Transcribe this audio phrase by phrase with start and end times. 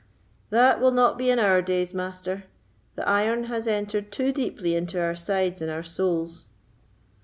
[0.49, 2.45] "That will not be in our days, Master:
[2.95, 6.45] the iron has entered too deeply into our sides and our souls."